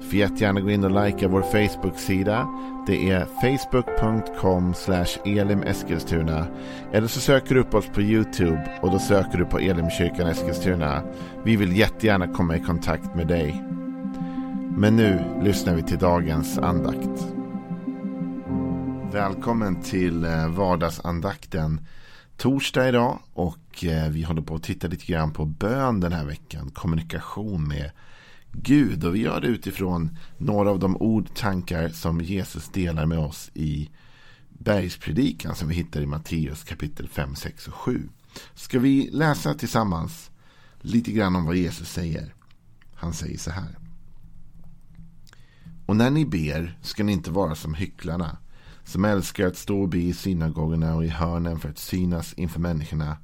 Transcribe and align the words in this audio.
Du 0.00 0.06
får 0.06 0.14
jättegärna 0.14 0.60
gå 0.60 0.70
in 0.70 0.84
och 0.84 1.04
likea 1.04 1.28
vår 1.28 1.42
Facebook-sida. 1.42 2.48
Det 2.86 3.10
är 3.10 3.26
facebook.com 3.40 4.74
elimeskilstuna. 5.24 6.46
Eller 6.92 7.08
så 7.08 7.20
söker 7.20 7.54
du 7.54 7.60
upp 7.60 7.74
oss 7.74 7.86
på 7.94 8.02
YouTube 8.02 8.78
och 8.82 8.90
då 8.90 8.98
söker 8.98 9.38
du 9.38 9.44
på 9.44 9.58
Elimkyrkan 9.58 10.26
Eskilstuna. 10.26 11.02
Vi 11.44 11.56
vill 11.56 11.76
jättegärna 11.76 12.26
komma 12.26 12.56
i 12.56 12.60
kontakt 12.60 13.14
med 13.14 13.26
dig. 13.26 13.64
Men 14.76 14.96
nu 14.96 15.24
lyssnar 15.42 15.74
vi 15.74 15.82
till 15.82 15.98
dagens 15.98 16.58
andakt. 16.58 17.34
Välkommen 19.12 19.82
till 19.82 20.24
eh, 20.24 20.48
vardagsandakten. 20.48 21.80
Torsdag 22.36 22.88
idag 22.88 23.18
och 23.34 23.84
eh, 23.84 24.08
vi 24.10 24.22
håller 24.22 24.42
på 24.42 24.54
att 24.54 24.62
titta 24.62 24.88
lite 24.88 25.06
grann 25.06 25.32
på 25.32 25.44
bön 25.44 26.00
den 26.00 26.12
här 26.12 26.24
veckan. 26.24 26.70
Kommunikation 26.70 27.68
med 27.68 27.90
Gud. 28.52 29.04
Och 29.04 29.14
vi 29.14 29.18
gör 29.18 29.40
det 29.40 29.46
utifrån 29.46 30.18
några 30.38 30.70
av 30.70 30.78
de 30.78 30.96
ord, 30.96 31.34
tankar 31.34 31.88
som 31.88 32.20
Jesus 32.20 32.68
delar 32.68 33.06
med 33.06 33.18
oss 33.18 33.50
i 33.54 33.90
bergspredikan 34.48 35.54
som 35.54 35.68
vi 35.68 35.74
hittar 35.74 36.00
i 36.00 36.06
Matteus 36.06 36.64
kapitel 36.64 37.08
5, 37.08 37.36
6 37.36 37.68
och 37.68 37.74
7. 37.74 38.08
Ska 38.54 38.78
vi 38.78 39.10
läsa 39.12 39.54
tillsammans 39.54 40.30
lite 40.80 41.12
grann 41.12 41.36
om 41.36 41.44
vad 41.44 41.56
Jesus 41.56 41.92
säger? 41.92 42.34
Han 42.94 43.12
säger 43.12 43.38
så 43.38 43.50
här. 43.50 43.78
Och 45.86 45.96
när 45.96 46.10
ni 46.10 46.26
ber 46.26 46.78
ska 46.82 47.04
ni 47.04 47.12
inte 47.12 47.30
vara 47.30 47.54
som 47.54 47.74
hycklarna 47.74 48.38
som 48.84 49.04
älskar 49.04 49.46
att 49.46 49.56
stå 49.56 49.80
och 49.80 49.88
be 49.88 49.98
i 49.98 50.12
synagogorna 50.12 50.94
och 50.94 51.04
i 51.04 51.08
hörnen 51.08 51.60
för 51.60 51.68
att 51.68 51.78
synas 51.78 52.32
inför 52.32 52.60
människorna. 52.60 53.16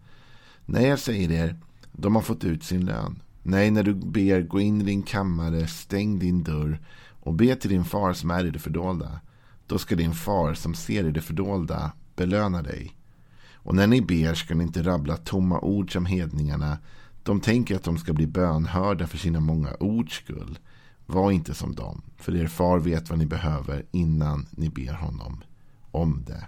Nej, 0.66 0.86
jag 0.86 0.98
säger 0.98 1.30
er, 1.30 1.56
de 1.92 2.14
har 2.14 2.22
fått 2.22 2.44
ut 2.44 2.64
sin 2.64 2.84
lön. 2.84 3.22
Nej, 3.46 3.70
när 3.70 3.82
du 3.82 3.94
ber, 3.94 4.42
gå 4.42 4.60
in 4.60 4.80
i 4.80 4.84
din 4.84 5.02
kammare, 5.02 5.66
stäng 5.66 6.18
din 6.18 6.42
dörr 6.42 6.80
och 7.20 7.34
be 7.34 7.56
till 7.56 7.70
din 7.70 7.84
far 7.84 8.12
som 8.12 8.30
är 8.30 8.46
i 8.46 8.50
det 8.50 8.58
fördolda. 8.58 9.20
Då 9.66 9.78
ska 9.78 9.96
din 9.96 10.14
far 10.14 10.54
som 10.54 10.74
ser 10.74 11.04
i 11.04 11.10
det 11.10 11.20
fördolda 11.20 11.92
belöna 12.16 12.62
dig. 12.62 12.96
Och 13.52 13.74
när 13.74 13.86
ni 13.86 14.02
ber 14.02 14.34
ska 14.34 14.54
ni 14.54 14.64
inte 14.64 14.82
rabbla 14.82 15.16
tomma 15.16 15.60
ord 15.60 15.92
som 15.92 16.06
hedningarna. 16.06 16.78
De 17.22 17.40
tänker 17.40 17.76
att 17.76 17.84
de 17.84 17.98
ska 17.98 18.12
bli 18.12 18.26
bönhörda 18.26 19.06
för 19.06 19.18
sina 19.18 19.40
många 19.40 19.74
ords 19.80 20.14
skull. 20.14 20.58
Var 21.06 21.30
inte 21.30 21.54
som 21.54 21.74
dem, 21.74 22.02
för 22.16 22.36
er 22.36 22.46
far 22.46 22.78
vet 22.78 23.10
vad 23.10 23.18
ni 23.18 23.26
behöver 23.26 23.84
innan 23.90 24.46
ni 24.50 24.68
ber 24.68 24.92
honom 24.92 25.44
om 25.90 26.24
det. 26.26 26.46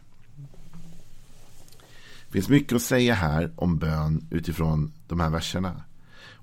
Det 2.27 2.33
finns 2.33 2.49
mycket 2.49 2.77
att 2.77 2.83
säga 2.83 3.15
här 3.15 3.53
om 3.57 3.79
bön 3.79 4.27
utifrån 4.31 4.93
de 5.07 5.21
här 5.21 5.31
verserna. 5.31 5.83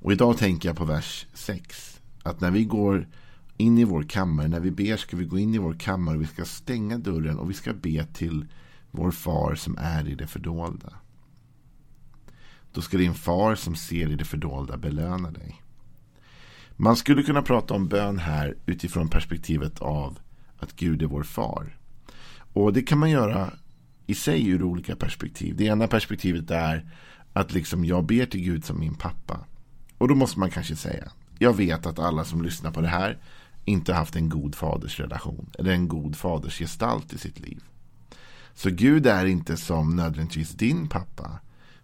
Och 0.03 0.11
idag 0.11 0.37
tänker 0.37 0.69
jag 0.69 0.77
på 0.77 0.85
vers 0.85 1.25
6. 1.33 2.01
Att 2.23 2.41
när 2.41 2.51
vi 2.51 2.65
går 2.65 3.07
in 3.57 3.77
i 3.77 3.83
vår 3.83 4.03
kammare, 4.03 4.47
när 4.47 4.59
vi 4.59 4.71
ber 4.71 4.97
ska 4.97 5.17
vi 5.17 5.25
gå 5.25 5.37
in 5.37 5.53
i 5.53 5.57
vår 5.57 5.73
kammare 5.73 6.15
och 6.15 6.21
vi 6.21 6.27
ska 6.27 6.45
stänga 6.45 6.97
dörren 6.97 7.39
och 7.39 7.49
vi 7.49 7.53
ska 7.53 7.73
be 7.73 8.05
till 8.13 8.45
vår 8.91 9.11
far 9.11 9.55
som 9.55 9.77
är 9.79 10.07
i 10.07 10.15
det 10.15 10.27
fördolda. 10.27 10.93
Då 12.73 12.81
ska 12.81 12.97
din 12.97 13.13
far 13.13 13.55
som 13.55 13.75
ser 13.75 14.11
i 14.11 14.15
det 14.15 14.25
fördolda 14.25 14.77
belöna 14.77 15.31
dig. 15.31 15.61
Man 16.75 16.95
skulle 16.95 17.23
kunna 17.23 17.41
prata 17.41 17.73
om 17.73 17.87
bön 17.87 18.19
här 18.19 18.55
utifrån 18.65 19.07
perspektivet 19.07 19.79
av 19.79 20.19
att 20.57 20.75
Gud 20.75 21.01
är 21.01 21.07
vår 21.07 21.23
far. 21.23 21.77
Och 22.53 22.73
det 22.73 22.81
kan 22.81 22.97
man 22.97 23.09
göra 23.09 23.53
i 24.05 24.15
sig 24.15 24.47
ur 24.47 24.63
olika 24.63 24.95
perspektiv. 24.95 25.55
Det 25.55 25.65
ena 25.65 25.87
perspektivet 25.87 26.51
är 26.51 26.91
att 27.33 27.53
liksom 27.53 27.85
jag 27.85 28.05
ber 28.05 28.25
till 28.25 28.41
Gud 28.41 28.65
som 28.65 28.79
min 28.79 28.95
pappa. 28.95 29.39
Och 29.97 30.07
då 30.07 30.15
måste 30.15 30.39
man 30.39 30.49
kanske 30.49 30.75
säga, 30.75 31.11
jag 31.39 31.53
vet 31.57 31.85
att 31.85 31.99
alla 31.99 32.25
som 32.25 32.41
lyssnar 32.41 32.71
på 32.71 32.81
det 32.81 32.87
här 32.87 33.17
inte 33.65 33.93
haft 33.93 34.15
en 34.15 34.29
god 34.29 34.55
fadersrelation 34.55 35.49
eller 35.59 35.71
en 35.71 35.87
god 35.87 36.15
fadersgestalt 36.15 37.13
i 37.13 37.17
sitt 37.17 37.39
liv. 37.39 37.63
Så 38.53 38.69
Gud 38.69 39.07
är 39.07 39.25
inte 39.25 39.57
som 39.57 39.95
nödvändigtvis 39.95 40.51
din 40.51 40.87
pappa. 40.87 41.39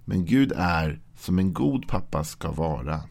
Men 0.06 0.26
Gud 0.26 0.54
är 0.56 1.00
som 1.20 1.40
en 1.40 1.54
god 1.54 1.88
pappa 1.88 2.24
ska 2.24 2.52
vara. 2.52 3.02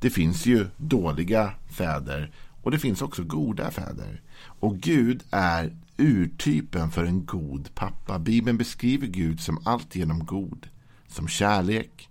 Det 0.00 0.10
finns 0.10 0.46
ju 0.46 0.66
dåliga 0.76 1.52
fäder 1.70 2.32
och 2.62 2.70
det 2.70 2.78
finns 2.78 3.02
också 3.02 3.24
goda 3.24 3.70
fäder. 3.70 4.20
Och 4.38 4.78
Gud 4.78 5.22
är 5.30 5.76
urtypen 5.96 6.90
för 6.90 7.04
en 7.04 7.26
god 7.26 7.74
pappa. 7.74 8.18
Bibeln 8.18 8.58
beskriver 8.58 9.06
Gud 9.06 9.40
som 9.40 9.58
alltigenom 9.64 10.26
god. 10.26 10.68
Som 11.08 11.28
kärlek 11.28 12.08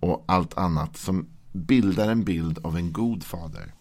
och 0.00 0.24
allt 0.26 0.58
annat 0.58 0.96
som 0.96 1.26
bildar 1.52 2.08
en 2.08 2.24
bild 2.24 2.58
av 2.62 2.76
en 2.76 2.92
god 2.92 3.24
fader. 3.24 3.74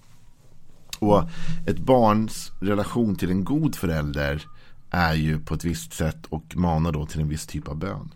Och 1.00 1.30
ett 1.68 1.80
barns 1.80 2.52
relation 2.60 3.16
till 3.16 3.32
en 3.32 3.44
god 3.44 3.76
förälder 3.76 4.46
är 4.90 5.14
ju 5.14 5.40
på 5.40 5.54
ett 5.54 5.66
visst 5.66 5.94
sätt 5.94 6.26
och 6.30 6.56
manar 6.56 6.92
då 6.92 7.06
till 7.06 7.22
en 7.22 7.30
viss 7.30 7.48
typ 7.48 7.68
av 7.68 7.78
bön. 7.78 8.14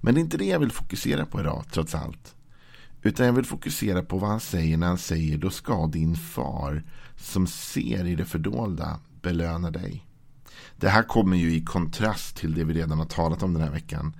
Men 0.00 0.14
det 0.14 0.20
är 0.20 0.22
inte 0.22 0.36
det 0.36 0.44
jag 0.44 0.58
vill 0.58 0.70
fokusera 0.70 1.26
på 1.26 1.40
idag, 1.40 1.64
trots 1.70 1.94
allt. 1.94 2.34
Utan 3.02 3.26
jag 3.26 3.32
vill 3.32 3.44
fokusera 3.44 4.02
på 4.02 4.18
vad 4.18 4.30
han 4.30 4.40
säger 4.40 4.76
när 4.76 4.86
han 4.86 4.98
säger 4.98 5.38
då 5.38 5.50
ska 5.50 5.86
din 5.86 6.16
far 6.16 6.82
som 7.16 7.46
ser 7.46 8.06
i 8.06 8.14
det 8.14 8.24
fördolda 8.24 9.00
belöna 9.22 9.70
dig. 9.70 10.06
Det 10.76 10.88
här 10.88 11.02
kommer 11.02 11.36
ju 11.36 11.54
i 11.54 11.64
kontrast 11.64 12.36
till 12.36 12.54
det 12.54 12.64
vi 12.64 12.74
redan 12.74 12.98
har 12.98 13.06
talat 13.06 13.42
om 13.42 13.52
den 13.52 13.62
här 13.62 13.70
veckan. 13.70 14.16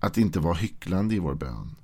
Att 0.00 0.18
inte 0.18 0.40
vara 0.40 0.54
hycklande 0.54 1.14
i 1.14 1.18
vår 1.18 1.34
bön. 1.34 1.76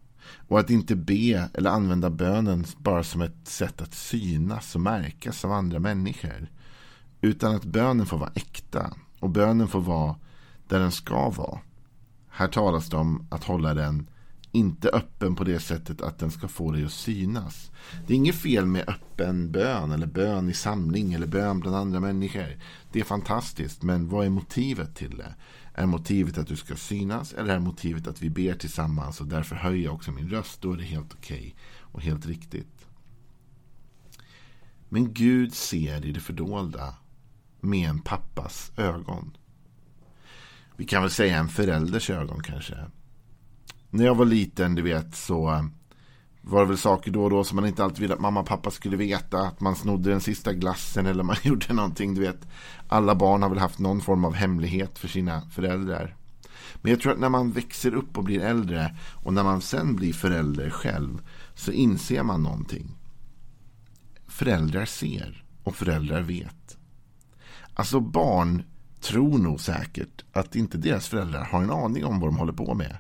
Och 0.49 0.61
att 0.61 0.71
inte 0.71 0.97
be 0.97 1.49
eller 1.55 1.71
använda 1.71 2.11
bönen 2.11 2.65
bara 2.79 3.05
som 3.05 3.21
ett 3.23 3.49
sätt 3.49 3.83
att 3.83 3.95
synas 3.95 4.75
och 4.75 4.81
märkas 4.81 5.45
av 5.45 5.53
andra 5.53 5.79
människor. 5.79 6.51
Utan 7.21 7.55
att 7.55 7.65
bönen 7.65 8.07
får 8.07 8.19
vara 8.19 8.33
äkta. 8.35 8.95
Och 9.21 9.31
bönen 9.31 9.69
får 9.69 9.81
vara 9.81 10.17
där 10.69 10.79
den 10.79 10.93
ska 10.93 11.31
vara. 11.31 11.59
Här 12.29 12.49
talas 12.49 12.89
det 12.89 12.97
om 12.97 13.27
att 13.31 13.45
hålla 13.45 13.75
den 13.75 14.11
inte 14.53 14.89
öppen 14.89 15.35
på 15.35 15.45
det 15.45 15.61
sättet 15.61 16.01
att 16.01 16.19
den 16.19 16.31
ska 16.31 16.49
få 16.49 16.73
dig 16.73 16.85
att 16.85 16.93
synas. 16.93 17.71
Det 18.07 18.13
är 18.13 18.17
inget 18.17 18.35
fel 18.35 18.67
med 18.67 18.89
öppen 18.89 19.53
bön 19.53 19.93
eller 19.93 20.07
bön 20.07 20.49
i 20.49 20.55
samling 20.55 21.13
eller 21.13 21.27
bön 21.27 21.61
bland 21.61 21.77
andra 21.77 22.01
människor. 22.01 22.59
Det 22.93 23.01
är 23.01 23.05
fantastiskt, 23.05 23.83
men 23.83 24.09
vad 24.09 24.27
är 24.27 24.31
motivet 24.31 24.97
till 24.97 25.17
det? 25.17 25.35
Är 25.75 25.87
motivet 25.87 26.39
att 26.39 26.47
du 26.47 26.57
ska 26.57 26.77
synas 26.77 27.33
eller 27.33 27.55
är 27.55 27.61
motivet 27.61 28.07
att 28.07 28.23
vi 28.23 28.31
ber 28.31 28.55
tillsammans 28.55 29.21
och 29.21 29.27
därför 29.27 29.57
höjer 29.57 29.85
jag 29.85 29.95
också 29.95 30.13
min 30.13 30.31
röst? 30.31 30.63
Då 30.63 30.73
är 30.73 30.77
det 30.77 30.85
helt 30.85 31.15
okej 31.15 31.39
okay 31.39 31.53
och 31.81 32.03
helt 32.03 32.27
riktigt. 32.27 32.87
Men 34.89 35.13
Gud 35.15 35.55
ser 35.55 36.07
i 36.07 36.13
det 36.13 36.21
fördolda 36.21 36.95
med 37.61 37.89
en 37.89 38.01
pappas 38.01 38.73
ögon. 38.77 39.37
Vi 40.77 40.85
kan 40.85 41.03
väl 41.03 41.11
säga 41.11 41.37
en 41.37 41.49
förälders 41.49 42.11
ögon 42.11 42.43
kanske 42.43 42.77
när 43.91 44.05
jag 44.05 44.15
var 44.15 44.25
liten, 44.25 44.75
du 44.75 44.83
vet, 44.83 45.15
så 45.15 45.69
var 46.43 46.61
det 46.61 46.67
väl 46.67 46.79
saker 46.79 47.11
då 47.11 47.25
och 47.25 47.31
då 47.31 47.45
som 47.45 47.57
man 47.57 47.67
inte 47.67 47.85
alltid 47.85 48.01
ville 48.01 48.15
att 48.15 48.21
mamma 48.21 48.41
och 48.41 48.47
pappa 48.47 48.71
skulle 48.71 48.97
veta. 48.97 49.39
Att 49.39 49.61
man 49.61 49.77
snodde 49.77 50.11
den 50.11 50.21
sista 50.21 50.53
glassen 50.53 51.07
eller 51.07 51.23
man 51.23 51.37
gjorde 51.43 51.73
någonting. 51.73 52.15
Du 52.15 52.21
vet, 52.21 52.49
alla 52.89 53.15
barn 53.15 53.43
har 53.43 53.49
väl 53.49 53.59
haft 53.59 53.79
någon 53.79 54.01
form 54.01 54.25
av 54.25 54.35
hemlighet 54.35 54.99
för 54.99 55.09
sina 55.09 55.41
föräldrar. 55.51 56.17
Men 56.83 56.91
jag 56.91 57.01
tror 57.01 57.13
att 57.13 57.19
när 57.21 57.29
man 57.29 57.53
växer 57.53 57.95
upp 57.95 58.19
och 58.19 58.25
blir 58.25 58.41
äldre 58.41 58.97
och 59.15 59.35
när 59.35 59.43
man 59.43 59.61
sen 59.61 59.97
blir 59.97 60.13
förälder 60.13 60.71
själv 60.71 61.23
så 61.55 61.73
inser 61.73 62.23
man 62.23 62.43
någonting. 62.43 62.97
Föräldrar 64.27 64.85
ser 64.85 65.45
och 65.65 65.77
föräldrar 65.77 66.23
vet. 66.23 66.77
Alltså 67.75 68.01
barn 68.01 68.63
tror 69.01 69.39
nog 69.39 69.61
säkert 69.61 70.25
att 70.33 70.57
inte 70.57 70.79
deras 70.79 71.09
föräldrar 71.09 71.45
har 71.45 71.63
en 71.63 71.71
aning 71.71 72.05
om 72.05 72.21
vad 72.21 72.29
de 72.29 72.37
håller 72.37 72.53
på 72.53 72.75
med. 72.75 72.97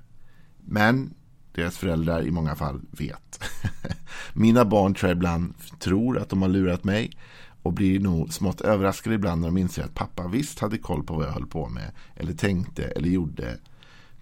Men 0.72 1.14
deras 1.52 1.78
föräldrar 1.78 2.22
i 2.22 2.30
många 2.30 2.56
fall 2.56 2.80
vet. 2.90 3.44
Mina 4.32 4.64
barn 4.64 4.94
tror 4.94 5.08
jag 5.08 5.16
ibland 5.16 5.54
tror 5.78 6.18
att 6.18 6.28
de 6.28 6.42
har 6.42 6.48
lurat 6.48 6.84
mig 6.84 7.10
och 7.62 7.72
blir 7.72 8.00
nog 8.00 8.32
smått 8.32 8.60
överraskade 8.60 9.14
ibland 9.14 9.40
när 9.40 9.48
de 9.48 9.56
inser 9.56 9.82
att 9.82 9.94
pappa 9.94 10.28
visst 10.28 10.58
hade 10.58 10.78
koll 10.78 11.04
på 11.04 11.14
vad 11.14 11.26
jag 11.26 11.32
höll 11.32 11.46
på 11.46 11.68
med 11.68 11.90
eller 12.16 12.32
tänkte 12.32 12.84
eller 12.84 13.08
gjorde. 13.08 13.58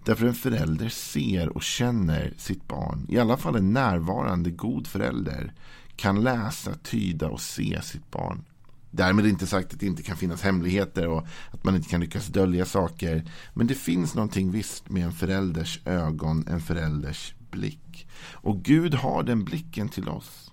Därför 0.03 0.25
en 0.25 0.33
förälder 0.33 0.89
ser 0.89 1.49
och 1.49 1.63
känner 1.63 2.33
sitt 2.37 2.67
barn, 2.67 3.05
i 3.09 3.19
alla 3.19 3.37
fall 3.37 3.55
en 3.55 3.73
närvarande 3.73 4.49
god 4.49 4.87
förälder, 4.87 5.53
kan 5.95 6.23
läsa, 6.23 6.71
tyda 6.83 7.29
och 7.29 7.41
se 7.41 7.79
sitt 7.81 8.11
barn. 8.11 8.45
Därmed 8.91 9.25
inte 9.25 9.47
sagt 9.47 9.73
att 9.73 9.79
det 9.79 9.85
inte 9.85 10.03
kan 10.03 10.17
finnas 10.17 10.41
hemligheter 10.41 11.07
och 11.07 11.27
att 11.51 11.63
man 11.63 11.75
inte 11.75 11.89
kan 11.89 12.01
lyckas 12.01 12.27
dölja 12.27 12.65
saker. 12.65 13.23
Men 13.53 13.67
det 13.67 13.75
finns 13.75 14.15
någonting 14.15 14.51
visst 14.51 14.89
med 14.89 15.05
en 15.05 15.11
förälders 15.11 15.79
ögon, 15.85 16.47
en 16.47 16.61
förälders 16.61 17.33
blick. 17.51 18.07
Och 18.31 18.63
Gud 18.63 18.93
har 18.93 19.23
den 19.23 19.43
blicken 19.43 19.89
till 19.89 20.09
oss. 20.09 20.51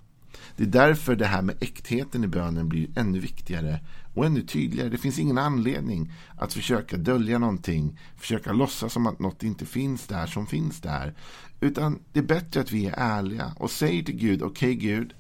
Det 0.56 0.62
är 0.62 0.66
därför 0.66 1.16
det 1.16 1.26
här 1.26 1.42
med 1.42 1.56
äktheten 1.60 2.24
i 2.24 2.26
bönen 2.26 2.68
blir 2.68 2.98
ännu 2.98 3.18
viktigare 3.18 3.80
och 4.14 4.26
ännu 4.26 4.42
tydligare. 4.42 4.88
Det 4.88 4.98
finns 4.98 5.18
ingen 5.18 5.38
anledning 5.38 6.12
att 6.36 6.52
försöka 6.52 6.96
dölja 6.96 7.38
någonting, 7.38 7.98
försöka 8.16 8.52
låtsas 8.52 8.92
som 8.92 9.06
att 9.06 9.18
något 9.18 9.42
inte 9.42 9.66
finns 9.66 10.06
där 10.06 10.26
som 10.26 10.46
finns 10.46 10.80
där. 10.80 11.14
Utan 11.60 11.98
det 12.12 12.18
är 12.18 12.24
bättre 12.24 12.60
att 12.60 12.72
vi 12.72 12.86
är 12.86 12.94
ärliga 12.96 13.52
och 13.56 13.70
säger 13.70 14.02
till 14.02 14.16
Gud, 14.16 14.42
okej 14.42 14.76
okay, 14.76 14.88
Gud, 14.88 15.14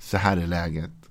så 0.00 0.16
här 0.16 0.36
är 0.36 0.46
läget. 0.46 1.01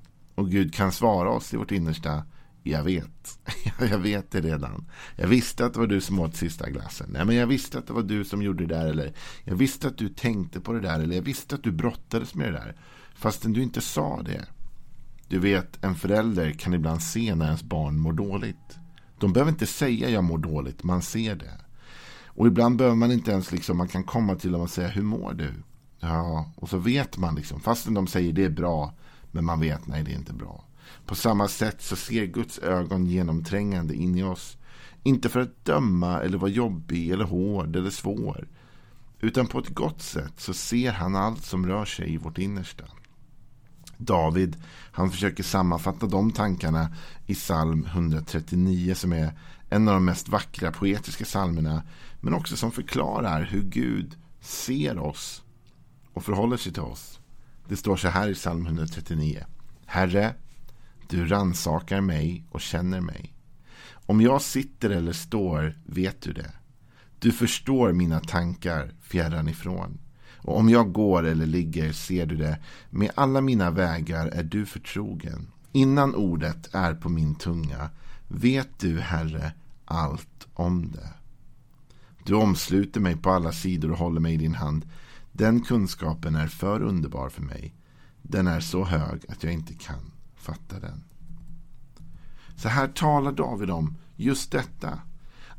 Och 0.42 0.50
Gud 0.50 0.74
kan 0.74 0.92
svara 0.92 1.30
oss 1.30 1.54
i 1.54 1.58
vårt 1.58 1.72
innersta, 1.72 2.24
jag 2.64 2.84
vet. 2.84 3.40
jag 3.80 3.98
vet 3.98 4.32
det 4.32 4.42
redan. 4.42 4.86
Jag 5.16 5.28
visste 5.28 5.66
att 5.66 5.74
det 5.74 5.80
var 5.80 5.88
du 5.88 6.02
som 6.02 6.20
åt 6.20 6.36
sista 6.36 6.70
glassen. 6.70 7.10
Nej, 7.12 7.26
men 7.26 7.36
jag 7.36 7.48
visste 7.48 7.78
att 7.78 7.88
det 7.88 7.94
var 7.94 8.02
du 8.02 8.26
som 8.26 8.42
gjorde 8.42 8.66
det 8.66 8.76
där. 8.76 8.86
Eller 8.86 9.14
jag 9.44 9.56
visste 9.56 9.88
att 9.88 9.98
du 9.98 10.10
tänkte 10.10 10.60
på 10.60 10.74
det 10.74 10.80
där. 10.80 11.00
Eller 11.00 11.16
jag 11.16 11.24
visste 11.24 11.56
att 11.56 11.64
du 11.64 11.72
brottades 11.72 12.36
med 12.36 12.48
det 12.48 12.52
där. 12.52 12.76
Fastän 13.16 13.54
du 13.54 13.64
inte 13.64 13.82
sa 13.82 14.22
det. 14.22 14.46
Du 15.28 15.40
vet, 15.40 15.84
en 15.84 15.96
förälder 15.96 16.52
kan 16.52 16.74
ibland 16.74 17.04
se 17.04 17.36
när 17.36 17.46
ens 17.46 17.64
barn 17.64 18.00
mår 18.00 18.14
dåligt. 18.14 18.80
De 19.20 19.34
behöver 19.34 19.52
inte 19.52 19.68
säga 19.68 20.10
jag 20.10 20.24
mår 20.24 20.38
dåligt, 20.38 20.84
man 20.84 21.02
ser 21.02 21.36
det. 21.36 21.58
Och 22.26 22.48
ibland 22.48 22.78
behöver 22.78 22.98
man 22.98 23.12
inte 23.12 23.32
ens 23.32 23.52
liksom, 23.52 23.78
man 23.78 23.88
kan 23.88 24.04
komma 24.04 24.36
till 24.36 24.52
dem 24.52 24.62
och 24.62 24.70
säga 24.70 24.88
hur 24.88 25.04
mår 25.04 25.34
du? 25.34 25.54
Ja, 26.00 26.52
och 26.56 26.70
så 26.70 26.78
vet 26.78 27.18
man 27.18 27.36
liksom, 27.36 27.60
fastän 27.60 27.94
de 27.94 28.08
säger 28.08 28.34
det 28.34 28.46
är 28.46 28.50
bra, 28.50 28.94
men 29.32 29.46
man 29.46 29.60
vet 29.60 29.88
nej 29.88 30.04
det 30.04 30.12
är 30.12 30.16
inte 30.16 30.34
bra. 30.34 30.66
På 31.06 31.16
samma 31.16 31.48
sätt 31.48 31.82
så 31.82 31.96
ser 31.96 32.26
Guds 32.26 32.60
ögon 32.60 33.06
genomträngande 33.06 33.94
in 33.96 34.18
i 34.18 34.24
oss. 34.24 34.58
Inte 35.04 35.30
för 35.30 35.40
att 35.40 35.66
döma 35.66 36.22
eller 36.22 36.38
vara 36.38 36.52
jobbig 36.52 37.10
eller 37.10 37.26
hård 37.26 37.76
eller 37.76 37.90
svår. 37.90 38.48
Utan 39.20 39.48
på 39.48 39.60
ett 39.60 39.70
gott 39.70 40.02
sätt 40.02 40.34
så 40.38 40.54
ser 40.54 40.92
han 40.92 41.16
allt 41.16 41.46
som 41.46 41.68
rör 41.68 41.86
sig 41.86 42.14
i 42.14 42.18
vårt 42.18 42.38
innersta. 42.38 42.84
David, 43.98 44.58
han 44.92 45.12
försöker 45.12 45.44
sammanfatta 45.44 46.08
de 46.08 46.32
tankarna 46.32 46.96
i 47.26 47.36
psalm 47.36 47.86
139 47.86 48.96
som 48.96 49.14
är 49.14 49.34
en 49.70 49.88
av 49.88 49.94
de 49.94 50.06
mest 50.06 50.30
vackra 50.30 50.72
poetiska 50.72 51.26
psalmerna. 51.26 51.84
Men 52.22 52.34
också 52.34 52.58
som 52.58 52.72
förklarar 52.72 53.44
hur 53.44 53.62
Gud 53.62 54.18
ser 54.42 55.00
oss 55.00 55.44
och 56.14 56.24
förhåller 56.24 56.58
sig 56.58 56.74
till 56.74 56.82
oss. 56.82 57.21
Det 57.72 57.78
står 57.78 57.96
så 57.96 58.08
här 58.08 58.30
i 58.30 58.34
psalm 58.34 58.66
139. 58.66 59.46
Herre, 59.86 60.34
du 61.10 61.26
ransakar 61.26 62.02
mig 62.02 62.44
och 62.50 62.62
känner 62.62 63.02
mig. 63.02 63.34
Om 63.92 64.22
jag 64.22 64.42
sitter 64.42 64.90
eller 64.90 65.14
står 65.14 65.78
vet 65.86 66.22
du 66.22 66.34
det. 66.34 66.52
Du 67.20 67.32
förstår 67.32 67.92
mina 67.92 68.20
tankar 68.20 68.94
fjärran 69.02 69.50
ifrån. 69.50 69.98
Och 70.38 70.58
om 70.58 70.70
jag 70.70 70.94
går 70.94 71.26
eller 71.26 71.46
ligger 71.46 71.92
ser 71.92 72.26
du 72.26 72.38
det. 72.38 72.60
Med 72.90 73.12
alla 73.16 73.42
mina 73.42 73.72
vägar 73.72 74.28
är 74.28 74.44
du 74.44 74.66
förtrogen. 74.66 75.48
Innan 75.72 76.16
ordet 76.16 76.76
är 76.76 76.94
på 76.94 77.10
min 77.10 77.36
tunga 77.36 77.90
vet 78.28 78.80
du, 78.80 79.00
Herre, 79.00 79.54
allt 79.86 80.48
om 80.54 80.92
det. 80.92 81.14
Du 82.26 82.34
omsluter 82.34 83.00
mig 83.00 83.18
på 83.18 83.30
alla 83.30 83.52
sidor 83.52 83.92
och 83.92 83.98
håller 83.98 84.22
mig 84.22 84.34
i 84.34 84.38
din 84.38 84.56
hand. 84.56 84.86
Den 85.32 85.62
kunskapen 85.62 86.36
är 86.36 86.48
för 86.48 86.82
underbar 86.82 87.30
för 87.30 87.42
mig. 87.42 87.76
Den 88.22 88.48
är 88.48 88.60
så 88.60 88.84
hög 88.86 89.26
att 89.30 89.44
jag 89.44 89.54
inte 89.54 89.74
kan 89.74 90.12
fatta 90.36 90.80
den. 90.80 91.04
Så 92.56 92.70
här 92.70 92.88
talar 92.88 93.32
David 93.32 93.70
om 93.70 93.98
just 94.16 94.52
detta. 94.52 95.00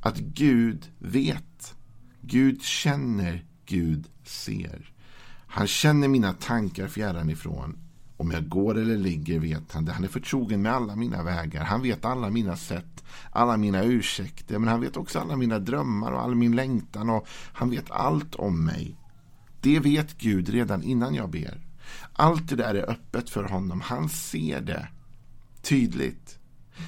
Att 0.00 0.18
Gud 0.18 0.90
vet. 0.98 1.74
Gud 2.20 2.62
känner. 2.62 3.44
Gud 3.66 4.08
ser. 4.24 4.92
Han 5.46 5.66
känner 5.66 6.08
mina 6.08 6.32
tankar 6.32 6.88
fjärran 6.88 7.30
ifrån. 7.30 7.78
Om 8.16 8.30
jag 8.30 8.48
går 8.48 8.78
eller 8.78 8.96
ligger 8.96 9.40
vet 9.40 9.72
han 9.72 9.84
det. 9.84 9.92
Han 9.92 10.04
är 10.04 10.08
förtrogen 10.08 10.62
med 10.62 10.72
alla 10.72 10.96
mina 10.96 11.22
vägar. 11.22 11.64
Han 11.64 11.82
vet 11.82 12.04
alla 12.04 12.30
mina 12.30 12.56
sätt, 12.56 13.04
alla 13.30 13.56
mina 13.56 13.82
ursäkter. 13.84 14.58
Men 14.58 14.68
han 14.68 14.80
vet 14.80 14.96
också 14.96 15.18
alla 15.18 15.36
mina 15.36 15.58
drömmar 15.58 16.12
och 16.12 16.22
all 16.22 16.34
min 16.34 16.56
längtan. 16.56 17.10
Och 17.10 17.26
han 17.52 17.70
vet 17.70 17.90
allt 17.90 18.34
om 18.34 18.64
mig. 18.64 18.96
Det 19.62 19.80
vet 19.80 20.18
Gud 20.18 20.48
redan 20.48 20.82
innan 20.82 21.14
jag 21.14 21.30
ber. 21.30 21.60
Allt 22.12 22.48
det 22.48 22.56
där 22.56 22.74
är 22.74 22.90
öppet 22.90 23.30
för 23.30 23.44
honom. 23.44 23.80
Han 23.80 24.08
ser 24.08 24.60
det 24.60 24.88
tydligt. 25.62 26.38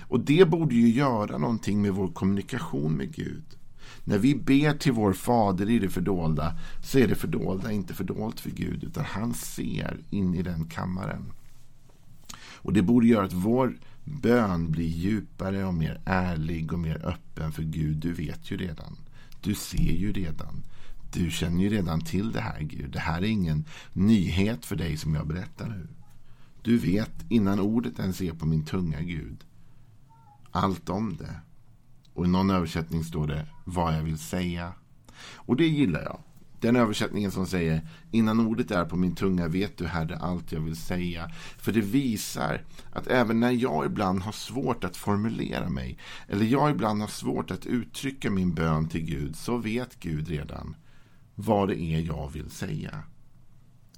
Och 0.08 0.20
det 0.20 0.48
borde 0.48 0.74
ju 0.74 0.88
göra 0.88 1.38
någonting 1.38 1.82
med 1.82 1.92
vår 1.92 2.08
kommunikation 2.08 2.92
med 2.92 3.14
Gud. 3.14 3.44
När 4.04 4.18
vi 4.18 4.34
ber 4.34 4.78
till 4.78 4.92
vår 4.92 5.12
fader 5.12 5.70
i 5.70 5.78
det 5.78 5.88
fördolda 5.88 6.58
så 6.82 6.98
är 6.98 7.08
det 7.08 7.14
fördolda 7.14 7.72
inte 7.72 7.94
fördolt 7.94 8.40
för 8.40 8.50
Gud 8.50 8.84
utan 8.84 9.04
han 9.04 9.34
ser 9.34 10.00
in 10.10 10.34
i 10.34 10.42
den 10.42 10.66
kammaren. 10.66 11.32
Och 12.36 12.72
det 12.72 12.82
borde 12.82 13.06
göra 13.06 13.24
att 13.24 13.32
vår 13.32 13.76
bön 14.04 14.70
blir 14.70 14.88
djupare 14.88 15.64
och 15.64 15.74
mer 15.74 16.00
ärlig 16.04 16.72
och 16.72 16.78
mer 16.78 17.06
öppen 17.06 17.52
för 17.52 17.62
Gud. 17.62 17.96
Du 17.96 18.12
vet 18.12 18.50
ju 18.50 18.56
redan. 18.56 18.96
Du 19.40 19.54
ser 19.54 19.92
ju 19.92 20.12
redan. 20.12 20.62
Du 21.14 21.30
känner 21.30 21.62
ju 21.62 21.68
redan 21.68 22.00
till 22.00 22.32
det 22.32 22.40
här 22.40 22.60
Gud. 22.60 22.90
Det 22.90 22.98
här 22.98 23.22
är 23.22 23.26
ingen 23.26 23.64
nyhet 23.92 24.66
för 24.66 24.76
dig 24.76 24.96
som 24.96 25.14
jag 25.14 25.26
berättar 25.26 25.68
nu. 25.68 25.88
Du 26.62 26.78
vet 26.78 27.12
innan 27.28 27.60
ordet 27.60 27.98
ens 27.98 28.20
är 28.20 28.32
på 28.32 28.46
min 28.46 28.64
tunga 28.64 29.00
Gud. 29.00 29.44
Allt 30.50 30.88
om 30.88 31.16
det. 31.16 31.34
Och 32.14 32.24
i 32.24 32.28
någon 32.28 32.50
översättning 32.50 33.04
står 33.04 33.26
det 33.26 33.46
vad 33.64 33.94
jag 33.94 34.02
vill 34.02 34.18
säga. 34.18 34.72
Och 35.34 35.56
det 35.56 35.66
gillar 35.66 36.02
jag. 36.02 36.20
Den 36.60 36.76
översättningen 36.76 37.30
som 37.30 37.46
säger 37.46 37.88
innan 38.10 38.40
ordet 38.40 38.70
är 38.70 38.84
på 38.84 38.96
min 38.96 39.14
tunga 39.14 39.48
vet 39.48 39.76
du 39.76 39.86
Herre 39.86 40.16
allt 40.16 40.52
jag 40.52 40.60
vill 40.60 40.76
säga. 40.76 41.30
För 41.58 41.72
det 41.72 41.80
visar 41.80 42.62
att 42.92 43.06
även 43.06 43.40
när 43.40 43.50
jag 43.50 43.86
ibland 43.86 44.22
har 44.22 44.32
svårt 44.32 44.84
att 44.84 44.96
formulera 44.96 45.68
mig 45.68 45.98
eller 46.28 46.46
jag 46.46 46.70
ibland 46.70 47.00
har 47.00 47.08
svårt 47.08 47.50
att 47.50 47.66
uttrycka 47.66 48.30
min 48.30 48.54
bön 48.54 48.88
till 48.88 49.04
Gud 49.04 49.36
så 49.36 49.56
vet 49.56 50.00
Gud 50.00 50.28
redan 50.28 50.76
vad 51.34 51.68
det 51.68 51.80
är 51.80 52.00
jag 52.00 52.30
vill 52.32 52.50
säga. 52.50 53.02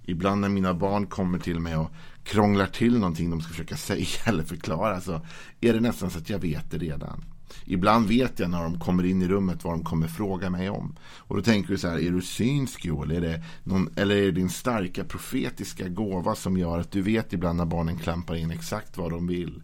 Ibland 0.03 0.41
när 0.41 0.49
mina 0.49 0.75
barn 0.75 1.07
kommer 1.07 1.39
till 1.39 1.61
mig 1.61 1.77
och 1.77 1.91
krånglar 2.25 2.67
till 2.67 2.99
någonting 2.99 3.31
de 3.31 3.41
ska 3.41 3.51
försöka 3.51 3.77
säga 3.87 4.07
eller 4.25 4.45
förklara 4.45 5.01
så 5.01 5.21
är 5.61 5.73
det 5.73 5.81
nästan 5.81 6.11
så 6.11 6.19
att 6.19 6.31
jag 6.31 6.39
vet 6.39 6.71
det 6.71 6.79
redan. 6.79 7.25
Ibland 7.65 8.09
vet 8.09 8.39
jag 8.39 8.51
när 8.51 8.63
de 8.63 8.81
kommer 8.81 9.05
in 9.05 9.23
i 9.23 9.29
rummet 9.29 9.65
vad 9.65 9.73
de 9.73 9.85
kommer 9.85 10.09
fråga 10.09 10.51
mig 10.51 10.71
om. 10.71 10.97
Och 11.03 11.37
då 11.37 11.43
tänker 11.43 11.69
du 11.69 11.79
så 11.79 11.89
här, 11.89 11.99
är 11.99 12.11
du 12.11 12.23
synsk 12.23 12.85
Joel? 12.85 13.11
Är 13.11 13.21
det 13.21 13.43
någon, 13.65 13.89
eller 13.97 14.17
är 14.17 14.23
det 14.23 14.31
din 14.31 14.51
starka 14.51 15.05
profetiska 15.05 15.89
gåva 15.89 16.35
som 16.35 16.57
gör 16.57 16.79
att 16.79 16.91
du 16.91 17.03
vet 17.03 17.33
ibland 17.33 17.57
när 17.59 17.65
barnen 17.65 17.99
klampar 17.99 18.35
in 18.35 18.51
exakt 18.51 18.97
vad 18.97 19.11
de 19.11 19.27
vill? 19.27 19.63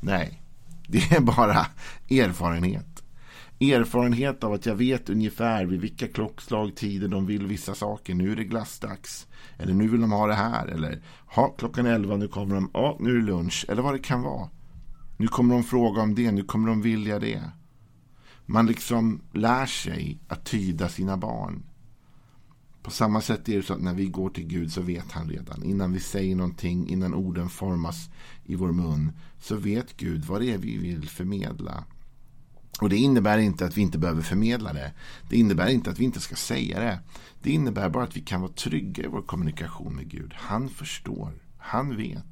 Nej, 0.00 0.42
det 0.86 1.12
är 1.12 1.20
bara 1.20 1.66
erfarenhet. 2.10 3.02
Erfarenhet 3.60 4.44
av 4.44 4.52
att 4.52 4.66
jag 4.66 4.74
vet 4.74 5.10
ungefär 5.10 5.66
vid 5.66 5.80
vilka 5.80 6.08
klockslag, 6.08 6.76
tider 6.76 7.08
de 7.08 7.26
vill 7.26 7.46
vissa 7.46 7.74
saker. 7.74 8.14
Nu 8.14 8.32
är 8.32 8.36
det 8.36 8.44
glassdags. 8.44 9.26
Eller 9.58 9.74
nu 9.74 9.88
vill 9.88 10.00
de 10.00 10.12
ha 10.12 10.26
det 10.26 10.34
här. 10.34 10.66
Eller 10.66 11.02
ha, 11.26 11.48
klockan 11.48 11.86
är 11.86 11.92
elva, 11.92 12.16
nu 12.16 12.28
kommer 12.28 12.54
de. 12.54 12.70
Ja, 12.74 12.96
nu 13.00 13.10
är 13.10 13.14
det 13.14 13.26
lunch. 13.26 13.66
Eller 13.68 13.82
vad 13.82 13.94
det 13.94 13.98
kan 13.98 14.22
vara. 14.22 14.48
Nu 15.16 15.28
kommer 15.28 15.54
de 15.54 15.64
fråga 15.64 16.02
om 16.02 16.14
det, 16.14 16.32
nu 16.32 16.42
kommer 16.42 16.68
de 16.68 16.82
vilja 16.82 17.18
det. 17.18 17.42
Man 18.46 18.66
liksom 18.66 19.20
lär 19.32 19.66
sig 19.66 20.18
att 20.28 20.44
tyda 20.44 20.88
sina 20.88 21.16
barn. 21.16 21.62
På 22.82 22.90
samma 22.90 23.20
sätt 23.20 23.48
är 23.48 23.56
det 23.56 23.62
så 23.62 23.74
att 23.74 23.80
när 23.82 23.94
vi 23.94 24.06
går 24.06 24.30
till 24.30 24.46
Gud 24.46 24.72
så 24.72 24.82
vet 24.82 25.12
han 25.12 25.28
redan. 25.28 25.62
Innan 25.62 25.92
vi 25.92 26.00
säger 26.00 26.36
någonting, 26.36 26.88
innan 26.88 27.14
orden 27.14 27.48
formas 27.48 28.10
i 28.44 28.54
vår 28.54 28.72
mun. 28.72 29.12
Så 29.40 29.56
vet 29.56 29.96
Gud 29.96 30.24
vad 30.24 30.40
det 30.40 30.52
är 30.52 30.58
vi 30.58 30.76
vill 30.76 31.08
förmedla. 31.08 31.84
Och 32.80 32.88
det 32.88 32.96
innebär 32.96 33.38
inte 33.38 33.66
att 33.66 33.76
vi 33.76 33.80
inte 33.80 33.98
behöver 33.98 34.22
förmedla 34.22 34.72
det. 34.72 34.92
Det 35.28 35.36
innebär 35.36 35.68
inte 35.68 35.90
att 35.90 35.98
vi 35.98 36.04
inte 36.04 36.20
ska 36.20 36.36
säga 36.36 36.80
det. 36.80 36.98
Det 37.42 37.50
innebär 37.50 37.88
bara 37.88 38.04
att 38.04 38.16
vi 38.16 38.20
kan 38.20 38.40
vara 38.40 38.52
trygga 38.52 39.04
i 39.04 39.06
vår 39.06 39.22
kommunikation 39.22 39.96
med 39.96 40.08
Gud. 40.08 40.34
Han 40.36 40.68
förstår. 40.68 41.32
Han 41.58 41.96
vet. 41.96 42.24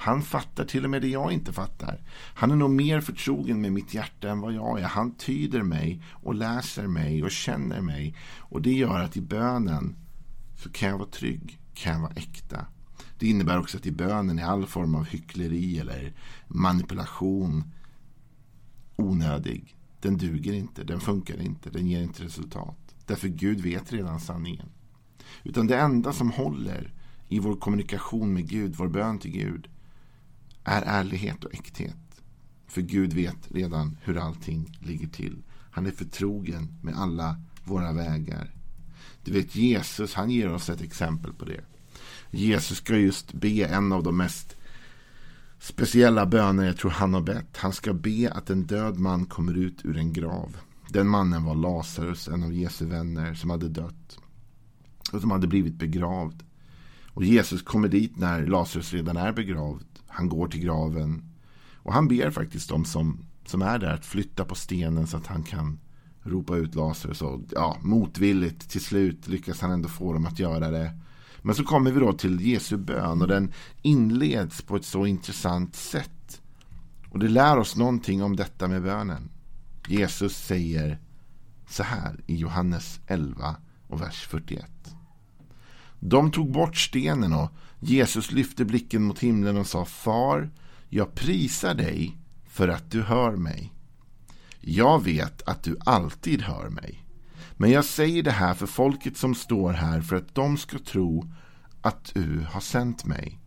Han 0.00 0.22
fattar 0.22 0.64
till 0.64 0.84
och 0.84 0.90
med 0.90 1.02
det 1.02 1.08
jag 1.08 1.32
inte 1.32 1.52
fattar. 1.52 2.00
Han 2.34 2.50
är 2.50 2.56
nog 2.56 2.70
mer 2.70 3.00
förtrogen 3.00 3.60
med 3.60 3.72
mitt 3.72 3.94
hjärta 3.94 4.30
än 4.30 4.40
vad 4.40 4.52
jag 4.52 4.80
är. 4.80 4.84
Han 4.84 5.14
tyder 5.14 5.62
mig 5.62 6.02
och 6.12 6.34
läser 6.34 6.86
mig 6.86 7.24
och 7.24 7.30
känner 7.30 7.80
mig. 7.80 8.16
Och 8.38 8.62
det 8.62 8.72
gör 8.72 9.00
att 9.00 9.16
i 9.16 9.20
bönen 9.20 9.96
så 10.56 10.70
kan 10.70 10.88
jag 10.88 10.98
vara 10.98 11.08
trygg, 11.08 11.58
kan 11.74 11.92
jag 11.92 12.00
vara 12.00 12.12
äkta. 12.16 12.66
Det 13.18 13.26
innebär 13.26 13.58
också 13.58 13.78
att 13.78 13.86
i 13.86 13.92
bönen 13.92 14.38
är 14.38 14.44
all 14.44 14.66
form 14.66 14.94
av 14.94 15.04
hyckleri 15.04 15.78
eller 15.78 16.12
manipulation 16.48 17.64
onödig. 18.96 19.77
Den 20.00 20.18
duger 20.18 20.52
inte, 20.52 20.84
den 20.84 21.00
funkar 21.00 21.40
inte, 21.40 21.70
den 21.70 21.86
ger 21.86 22.02
inte 22.02 22.24
resultat. 22.24 22.94
Därför 23.06 23.28
Gud 23.28 23.60
vet 23.60 23.92
redan 23.92 24.20
sanningen. 24.20 24.68
Utan 25.44 25.66
det 25.66 25.76
enda 25.78 26.12
som 26.12 26.30
håller 26.30 26.92
i 27.28 27.38
vår 27.38 27.56
kommunikation 27.56 28.32
med 28.32 28.48
Gud, 28.48 28.74
vår 28.76 28.88
bön 28.88 29.18
till 29.18 29.30
Gud, 29.30 29.68
är 30.64 30.82
ärlighet 30.82 31.44
och 31.44 31.54
äkthet. 31.54 32.22
För 32.66 32.80
Gud 32.80 33.12
vet 33.12 33.52
redan 33.52 33.96
hur 34.02 34.16
allting 34.16 34.78
ligger 34.80 35.08
till. 35.08 35.42
Han 35.70 35.86
är 35.86 35.90
förtrogen 35.90 36.78
med 36.82 36.94
alla 36.96 37.36
våra 37.64 37.92
vägar. 37.92 38.54
Du 39.24 39.32
vet 39.32 39.56
Jesus, 39.56 40.14
han 40.14 40.30
ger 40.30 40.52
oss 40.52 40.70
ett 40.70 40.80
exempel 40.80 41.32
på 41.32 41.44
det. 41.44 41.60
Jesus 42.30 42.78
ska 42.78 42.96
just 42.96 43.32
be 43.32 43.64
en 43.64 43.92
av 43.92 44.02
de 44.02 44.16
mest 44.16 44.56
speciella 45.58 46.26
böner 46.26 46.64
jag 46.64 46.76
tror 46.76 46.90
han 46.90 47.14
har 47.14 47.20
bett. 47.20 47.56
Han 47.56 47.72
ska 47.72 47.92
be 47.92 48.30
att 48.32 48.50
en 48.50 48.66
död 48.66 48.98
man 48.98 49.26
kommer 49.26 49.54
ut 49.54 49.84
ur 49.84 49.96
en 49.96 50.12
grav. 50.12 50.56
Den 50.88 51.08
mannen 51.08 51.44
var 51.44 51.54
Lazarus, 51.54 52.28
en 52.28 52.42
av 52.42 52.52
Jesu 52.52 52.86
vänner 52.86 53.34
som 53.34 53.50
hade 53.50 53.68
dött. 53.68 54.18
Och 55.12 55.20
som 55.20 55.30
hade 55.30 55.46
blivit 55.46 55.74
begravd. 55.74 56.42
Och 57.12 57.24
Jesus 57.24 57.62
kommer 57.62 57.88
dit 57.88 58.18
när 58.18 58.46
Lazarus 58.46 58.92
redan 58.92 59.16
är 59.16 59.32
begravd. 59.32 59.86
Han 60.06 60.28
går 60.28 60.48
till 60.48 60.60
graven. 60.60 61.24
Och 61.74 61.92
han 61.92 62.08
ber 62.08 62.30
faktiskt 62.30 62.68
de 62.68 62.84
som, 62.84 63.24
som 63.46 63.62
är 63.62 63.78
där 63.78 63.94
att 63.94 64.06
flytta 64.06 64.44
på 64.44 64.54
stenen 64.54 65.06
så 65.06 65.16
att 65.16 65.26
han 65.26 65.42
kan 65.42 65.78
ropa 66.22 66.56
ut 66.56 66.74
Lazarus. 66.74 67.22
Och 67.22 67.40
ja, 67.50 67.76
motvilligt 67.80 68.70
till 68.70 68.84
slut 68.84 69.28
lyckas 69.28 69.60
han 69.60 69.70
ändå 69.70 69.88
få 69.88 70.12
dem 70.12 70.26
att 70.26 70.38
göra 70.38 70.70
det. 70.70 70.90
Men 71.42 71.54
så 71.54 71.64
kommer 71.64 71.90
vi 71.90 72.00
då 72.00 72.12
till 72.12 72.40
Jesu 72.40 72.76
bön 72.76 73.22
och 73.22 73.28
den 73.28 73.52
inleds 73.82 74.62
på 74.62 74.76
ett 74.76 74.84
så 74.84 75.06
intressant 75.06 75.76
sätt. 75.76 76.40
Och 77.10 77.18
det 77.18 77.28
lär 77.28 77.58
oss 77.58 77.76
någonting 77.76 78.22
om 78.22 78.36
detta 78.36 78.68
med 78.68 78.82
bönen. 78.82 79.30
Jesus 79.88 80.36
säger 80.36 80.98
så 81.68 81.82
här 81.82 82.20
i 82.26 82.36
Johannes 82.36 83.00
11 83.06 83.56
och 83.88 84.02
vers 84.02 84.26
41. 84.30 84.64
De 86.00 86.30
tog 86.30 86.52
bort 86.52 86.76
stenen 86.76 87.32
och 87.32 87.50
Jesus 87.80 88.32
lyfte 88.32 88.64
blicken 88.64 89.02
mot 89.02 89.18
himlen 89.18 89.56
och 89.56 89.66
sa 89.66 89.84
Far, 89.84 90.50
jag 90.88 91.14
prisar 91.14 91.74
dig 91.74 92.16
för 92.48 92.68
att 92.68 92.90
du 92.90 93.02
hör 93.02 93.36
mig. 93.36 93.72
Jag 94.60 95.04
vet 95.04 95.48
att 95.48 95.62
du 95.62 95.76
alltid 95.84 96.42
hör 96.42 96.68
mig. 96.68 97.04
Men 97.60 97.70
jag 97.70 97.84
säger 97.84 98.22
det 98.22 98.30
här 98.30 98.54
för 98.54 98.66
folket 98.66 99.16
som 99.16 99.34
står 99.34 99.72
här 99.72 100.00
för 100.00 100.16
att 100.16 100.34
de 100.34 100.56
ska 100.56 100.78
tro 100.78 101.32
att 101.80 102.14
du 102.14 102.46
har 102.50 102.60
sänt 102.60 103.04
mig. 103.04 103.38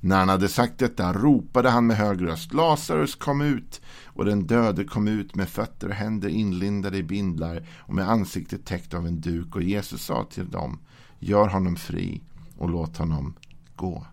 När 0.00 0.18
han 0.18 0.28
hade 0.28 0.48
sagt 0.48 0.78
detta 0.78 1.12
ropade 1.12 1.70
han 1.70 1.86
med 1.86 1.96
hög 1.96 2.22
röst 2.22 2.54
Lazarus 2.54 3.14
kom 3.14 3.40
ut 3.40 3.80
och 4.04 4.24
den 4.24 4.46
döde 4.46 4.84
kom 4.84 5.08
ut 5.08 5.34
med 5.34 5.48
fötter 5.48 5.88
och 5.88 5.94
händer 5.94 6.28
inlindade 6.28 6.98
i 6.98 7.02
bindlar 7.02 7.66
och 7.78 7.94
med 7.94 8.10
ansiktet 8.10 8.64
täckt 8.64 8.94
av 8.94 9.06
en 9.06 9.20
duk 9.20 9.56
och 9.56 9.62
Jesus 9.62 10.04
sa 10.04 10.24
till 10.24 10.50
dem 10.50 10.78
Gör 11.18 11.48
honom 11.48 11.76
fri 11.76 12.22
och 12.58 12.70
låt 12.70 12.96
honom 12.96 13.34
gå. 13.76 14.06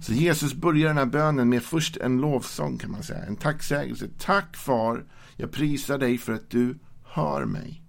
Så 0.00 0.12
Jesus 0.12 0.54
börjar 0.54 0.88
den 0.88 0.98
här 0.98 1.06
bönen 1.06 1.48
med 1.48 1.62
först 1.62 1.96
en 1.96 2.20
lovsång 2.20 2.78
kan 2.78 2.90
man 2.90 3.02
säga. 3.02 3.24
En 3.24 3.36
tacksägelse. 3.36 4.08
Tack 4.18 4.56
far, 4.56 5.04
jag 5.36 5.52
prisar 5.52 5.98
dig 5.98 6.18
för 6.18 6.32
att 6.32 6.50
du 6.50 6.78
hör 7.04 7.44
mig. 7.44 7.83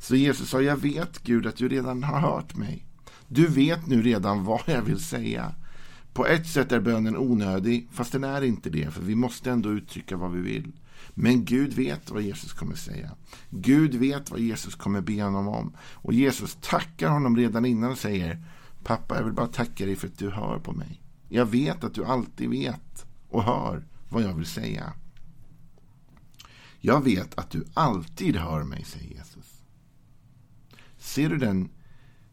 Så 0.00 0.16
Jesus 0.16 0.48
sa, 0.48 0.62
jag 0.62 0.76
vet 0.76 1.22
Gud 1.22 1.46
att 1.46 1.56
du 1.56 1.68
redan 1.68 2.02
har 2.02 2.20
hört 2.20 2.56
mig. 2.56 2.86
Du 3.28 3.46
vet 3.46 3.86
nu 3.86 4.02
redan 4.02 4.44
vad 4.44 4.62
jag 4.66 4.82
vill 4.82 5.00
säga. 5.00 5.54
På 6.12 6.26
ett 6.26 6.46
sätt 6.46 6.72
är 6.72 6.80
bönen 6.80 7.16
onödig, 7.16 7.88
fast 7.92 8.12
den 8.12 8.24
är 8.24 8.42
inte 8.42 8.70
det, 8.70 8.90
för 8.90 9.02
vi 9.02 9.14
måste 9.14 9.50
ändå 9.50 9.70
uttrycka 9.70 10.16
vad 10.16 10.32
vi 10.32 10.40
vill. 10.40 10.72
Men 11.14 11.44
Gud 11.44 11.72
vet 11.72 12.10
vad 12.10 12.22
Jesus 12.22 12.52
kommer 12.52 12.74
säga. 12.74 13.10
Gud 13.50 13.94
vet 13.94 14.30
vad 14.30 14.40
Jesus 14.40 14.74
kommer 14.74 15.00
be 15.00 15.22
honom 15.22 15.48
om. 15.48 15.72
Och 15.92 16.12
Jesus 16.12 16.58
tackar 16.60 17.08
honom 17.08 17.36
redan 17.36 17.64
innan 17.64 17.90
och 17.90 17.98
säger 17.98 18.44
Pappa, 18.84 19.16
jag 19.16 19.24
vill 19.24 19.32
bara 19.32 19.46
tacka 19.46 19.86
dig 19.86 19.96
för 19.96 20.06
att 20.06 20.18
du 20.18 20.30
hör 20.30 20.58
på 20.58 20.72
mig. 20.72 21.02
Jag 21.28 21.46
vet 21.46 21.84
att 21.84 21.94
du 21.94 22.04
alltid 22.04 22.50
vet 22.50 23.06
och 23.28 23.42
hör 23.42 23.84
vad 24.08 24.22
jag 24.22 24.34
vill 24.34 24.46
säga. 24.46 24.92
Jag 26.80 27.04
vet 27.04 27.38
att 27.38 27.50
du 27.50 27.64
alltid 27.74 28.36
hör 28.36 28.62
mig, 28.62 28.84
säger 28.84 29.10
Jesus. 29.10 29.29
Ser 31.00 31.28
du 31.28 31.36
den? 31.36 31.68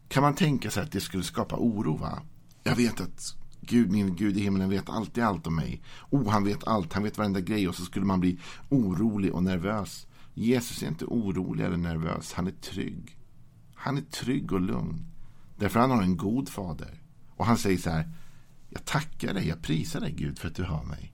Kan 0.08 0.22
man 0.22 0.34
tänka 0.34 0.70
sig 0.70 0.82
att 0.82 0.92
det 0.92 1.00
skulle 1.00 1.22
skapa 1.22 1.56
oro? 1.56 1.96
va? 1.96 2.22
Jag 2.62 2.76
vet 2.76 3.00
att 3.00 3.36
Gud, 3.60 3.90
min 3.90 4.16
Gud 4.16 4.36
i 4.36 4.40
himlen 4.40 4.70
vet 4.70 4.88
alltid 4.88 5.24
allt 5.24 5.46
om 5.46 5.56
mig. 5.56 5.82
Oh, 6.10 6.30
han 6.30 6.44
vet 6.44 6.64
allt, 6.64 6.92
han 6.92 7.02
vet 7.02 7.18
varenda 7.18 7.40
grej 7.40 7.68
och 7.68 7.74
så 7.74 7.84
skulle 7.84 8.06
man 8.06 8.20
bli 8.20 8.38
orolig 8.68 9.34
och 9.34 9.42
nervös. 9.42 10.06
Jesus 10.34 10.82
är 10.82 10.88
inte 10.88 11.04
orolig 11.04 11.64
eller 11.64 11.76
nervös, 11.76 12.32
han 12.32 12.46
är 12.46 12.50
trygg. 12.50 13.18
Han 13.74 13.96
är 13.96 14.02
trygg 14.02 14.52
och 14.52 14.60
lugn. 14.60 15.06
Därför 15.56 15.80
han 15.80 15.90
har 15.90 16.02
en 16.02 16.16
god 16.16 16.48
fader. 16.48 17.02
Och 17.36 17.46
han 17.46 17.58
säger 17.58 17.78
så 17.78 17.90
här, 17.90 18.12
jag 18.68 18.84
tackar 18.84 19.34
dig, 19.34 19.48
jag 19.48 19.62
prisar 19.62 20.00
dig 20.00 20.12
Gud 20.12 20.38
för 20.38 20.48
att 20.48 20.54
du 20.54 20.64
hör 20.64 20.84
mig. 20.84 21.12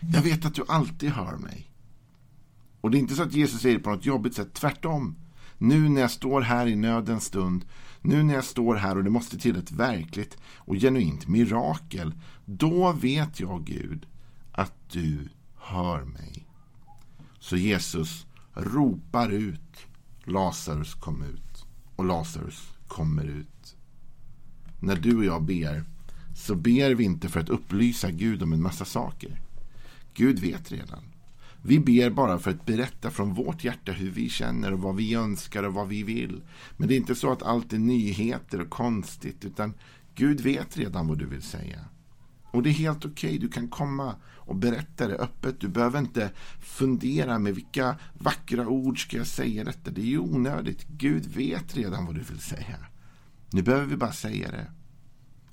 Jag 0.00 0.22
vet 0.22 0.44
att 0.44 0.54
du 0.54 0.64
alltid 0.68 1.10
hör 1.10 1.36
mig. 1.36 1.72
Och 2.80 2.90
det 2.90 2.98
är 2.98 3.00
inte 3.00 3.14
så 3.14 3.22
att 3.22 3.32
Jesus 3.32 3.60
säger 3.60 3.76
det 3.76 3.82
på 3.82 3.90
något 3.90 4.06
jobbigt 4.06 4.34
sätt, 4.34 4.54
tvärtom. 4.54 5.16
Nu 5.62 5.88
när 5.88 6.00
jag 6.00 6.10
står 6.10 6.40
här 6.40 6.66
i 6.66 6.76
nödens 6.76 7.24
stund, 7.24 7.64
nu 8.00 8.22
när 8.22 8.34
jag 8.34 8.44
står 8.44 8.74
här 8.74 8.96
och 8.96 9.04
det 9.04 9.10
måste 9.10 9.38
till 9.38 9.56
ett 9.56 9.72
verkligt 9.72 10.38
och 10.56 10.74
genuint 10.74 11.28
mirakel, 11.28 12.14
då 12.44 12.92
vet 12.92 13.40
jag 13.40 13.64
Gud 13.64 14.06
att 14.52 14.74
du 14.92 15.28
hör 15.56 16.04
mig. 16.04 16.46
Så 17.38 17.56
Jesus 17.56 18.26
ropar 18.54 19.30
ut, 19.30 19.86
Lazarus 20.24 20.94
kom 20.94 21.22
ut 21.22 21.66
och 21.96 22.04
Lazarus 22.04 22.68
kommer 22.88 23.24
ut. 23.24 23.76
När 24.80 24.96
du 24.96 25.16
och 25.16 25.24
jag 25.24 25.42
ber 25.42 25.84
så 26.36 26.54
ber 26.54 26.94
vi 26.94 27.04
inte 27.04 27.28
för 27.28 27.40
att 27.40 27.48
upplysa 27.48 28.10
Gud 28.10 28.42
om 28.42 28.52
en 28.52 28.62
massa 28.62 28.84
saker. 28.84 29.40
Gud 30.14 30.38
vet 30.38 30.72
redan. 30.72 31.09
Vi 31.62 31.80
ber 31.80 32.10
bara 32.10 32.38
för 32.38 32.50
att 32.50 32.66
berätta 32.66 33.10
från 33.10 33.34
vårt 33.34 33.64
hjärta 33.64 33.92
hur 33.92 34.10
vi 34.10 34.28
känner 34.28 34.72
och 34.72 34.80
vad 34.80 34.96
vi 34.96 35.14
önskar 35.14 35.62
och 35.62 35.74
vad 35.74 35.88
vi 35.88 36.02
vill. 36.02 36.42
Men 36.76 36.88
det 36.88 36.94
är 36.94 36.96
inte 36.96 37.14
så 37.14 37.32
att 37.32 37.42
allt 37.42 37.72
är 37.72 37.78
nyheter 37.78 38.60
och 38.60 38.70
konstigt, 38.70 39.44
utan 39.44 39.74
Gud 40.14 40.40
vet 40.40 40.76
redan 40.76 41.08
vad 41.08 41.18
du 41.18 41.26
vill 41.26 41.42
säga. 41.42 41.84
Och 42.50 42.62
det 42.62 42.70
är 42.70 42.74
helt 42.74 43.04
okej, 43.04 43.28
okay. 43.28 43.38
du 43.38 43.48
kan 43.48 43.68
komma 43.68 44.14
och 44.26 44.56
berätta 44.56 45.08
det 45.08 45.14
öppet. 45.14 45.60
Du 45.60 45.68
behöver 45.68 45.98
inte 45.98 46.30
fundera 46.60 47.38
med 47.38 47.54
vilka 47.54 47.96
vackra 48.14 48.68
ord 48.68 49.02
ska 49.02 49.16
jag 49.16 49.26
säga 49.26 49.64
detta. 49.64 49.90
Det 49.90 50.00
är 50.00 50.04
ju 50.04 50.18
onödigt. 50.18 50.86
Gud 50.88 51.26
vet 51.26 51.76
redan 51.76 52.06
vad 52.06 52.14
du 52.14 52.20
vill 52.20 52.40
säga. 52.40 52.76
Nu 53.50 53.62
behöver 53.62 53.86
vi 53.86 53.96
bara 53.96 54.12
säga 54.12 54.50
det. 54.50 54.66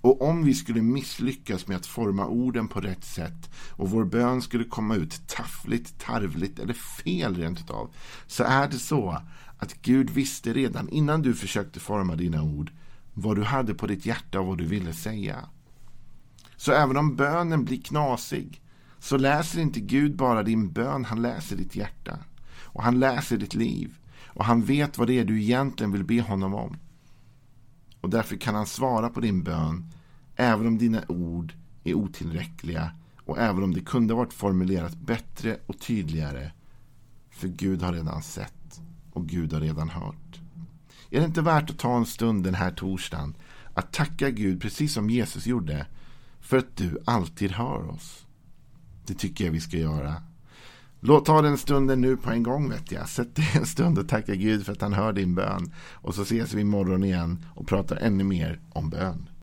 Och 0.01 0.21
om 0.21 0.43
vi 0.43 0.53
skulle 0.53 0.81
misslyckas 0.81 1.67
med 1.67 1.77
att 1.77 1.85
forma 1.85 2.25
orden 2.25 2.67
på 2.67 2.79
rätt 2.79 3.03
sätt 3.03 3.49
och 3.71 3.89
vår 3.89 4.05
bön 4.05 4.41
skulle 4.41 4.63
komma 4.63 4.95
ut 4.95 5.27
taffligt, 5.27 5.99
tarvligt 5.99 6.59
eller 6.59 6.73
fel 6.73 7.35
rent 7.35 7.59
utav 7.59 7.89
så 8.27 8.43
är 8.43 8.67
det 8.67 8.79
så 8.79 9.21
att 9.57 9.81
Gud 9.81 10.09
visste 10.09 10.53
redan 10.53 10.89
innan 10.89 11.21
du 11.21 11.33
försökte 11.33 11.79
forma 11.79 12.15
dina 12.15 12.43
ord 12.43 12.71
vad 13.13 13.35
du 13.35 13.43
hade 13.43 13.73
på 13.73 13.87
ditt 13.87 14.05
hjärta 14.05 14.39
och 14.39 14.47
vad 14.47 14.57
du 14.57 14.65
ville 14.65 14.93
säga. 14.93 15.37
Så 16.55 16.71
även 16.71 16.97
om 16.97 17.15
bönen 17.15 17.65
blir 17.65 17.81
knasig 17.81 18.61
så 18.99 19.17
läser 19.17 19.59
inte 19.59 19.79
Gud 19.79 20.15
bara 20.15 20.43
din 20.43 20.71
bön, 20.71 21.05
han 21.05 21.21
läser 21.21 21.55
ditt 21.55 21.75
hjärta. 21.75 22.19
Och 22.59 22.83
han 22.83 22.99
läser 22.99 23.37
ditt 23.37 23.53
liv. 23.53 23.97
Och 24.25 24.45
han 24.45 24.63
vet 24.63 24.97
vad 24.97 25.07
det 25.07 25.19
är 25.19 25.25
du 25.25 25.41
egentligen 25.41 25.91
vill 25.91 26.03
be 26.03 26.21
honom 26.21 26.53
om. 26.53 26.77
Och 28.01 28.09
därför 28.09 28.35
kan 28.35 28.55
han 28.55 28.65
svara 28.65 29.09
på 29.09 29.19
din 29.19 29.43
bön 29.43 29.93
även 30.35 30.67
om 30.67 30.77
dina 30.77 31.03
ord 31.07 31.53
är 31.83 31.93
otillräckliga 31.93 32.91
och 33.25 33.37
även 33.37 33.63
om 33.63 33.73
det 33.73 33.81
kunde 33.81 34.13
varit 34.13 34.33
formulerat 34.33 34.95
bättre 34.95 35.57
och 35.65 35.79
tydligare. 35.79 36.51
För 37.31 37.47
Gud 37.47 37.81
har 37.81 37.93
redan 37.93 38.23
sett 38.23 38.81
och 39.11 39.27
Gud 39.27 39.53
har 39.53 39.61
redan 39.61 39.89
hört. 39.89 40.39
Är 41.09 41.19
det 41.19 41.25
inte 41.25 41.41
värt 41.41 41.69
att 41.69 41.79
ta 41.79 41.97
en 41.97 42.05
stund 42.05 42.43
den 42.43 42.55
här 42.55 42.71
torsdagen 42.71 43.35
att 43.73 43.93
tacka 43.93 44.29
Gud 44.29 44.61
precis 44.61 44.93
som 44.93 45.09
Jesus 45.09 45.47
gjorde 45.47 45.85
för 46.39 46.57
att 46.57 46.77
du 46.77 46.97
alltid 47.05 47.51
hör 47.51 47.89
oss? 47.89 48.25
Det 49.05 49.13
tycker 49.13 49.45
jag 49.45 49.51
vi 49.51 49.61
ska 49.61 49.77
göra. 49.77 50.23
Låt 50.99 51.25
ta 51.25 51.41
den 51.41 51.57
stunden 51.57 52.01
nu 52.01 52.17
på 52.17 52.29
en 52.29 52.43
gång 52.43 52.69
vet 52.69 52.91
jag. 52.91 53.09
Sätt 53.09 53.35
dig 53.35 53.49
en 53.55 53.65
stund 53.65 53.97
och 53.97 54.09
tacka 54.09 54.35
Gud 54.35 54.65
för 54.65 54.71
att 54.71 54.81
han 54.81 54.93
hör 54.93 55.13
din 55.13 55.35
bön. 55.35 55.73
Och 55.93 56.15
så 56.15 56.21
ses 56.21 56.53
vi 56.53 56.61
imorgon 56.61 57.03
igen 57.03 57.45
och 57.55 57.67
pratar 57.67 57.95
ännu 57.95 58.23
mer 58.23 58.59
om 58.69 58.89
bön. 58.89 59.29